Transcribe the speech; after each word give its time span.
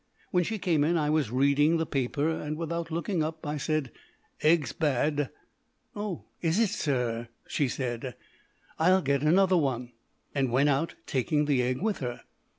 When 0.31 0.43
she 0.43 0.57
came 0.57 0.83
in 0.83 0.97
I 0.97 1.11
was 1.11 1.29
reading 1.29 1.77
the 1.77 1.85
paper, 1.85 2.27
and, 2.27 2.57
without 2.57 2.89
looking 2.89 3.21
up, 3.21 3.45
I 3.45 3.57
said, 3.57 3.91
"Egg's 4.41 4.71
bad." 4.71 5.29
"Oh, 5.95 6.23
is 6.41 6.57
it, 6.57 6.71
sir?" 6.71 7.27
she 7.47 7.67
said; 7.67 8.15
"I'll 8.79 9.03
get 9.03 9.21
another 9.21 9.57
one," 9.57 9.91
and 10.33 10.51
went 10.51 10.69
out, 10.69 10.95
taking 11.05 11.45
the 11.45 11.61
egg 11.61 11.83
with 11.83 11.99
her. 11.99 12.21